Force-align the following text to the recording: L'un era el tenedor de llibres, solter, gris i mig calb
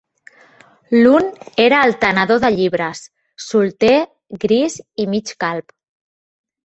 L'un 0.93 1.27
era 1.65 1.81
el 1.89 1.93
tenedor 2.05 2.41
de 2.45 2.51
llibres, 2.57 3.03
solter, 3.49 3.95
gris 4.47 4.79
i 5.05 5.07
mig 5.13 5.35
calb 5.45 5.77